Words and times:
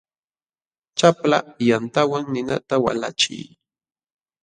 Chapla 0.99 1.39
yantawan 1.67 2.25
ninata 2.33 2.75
walachiy. 2.83 3.45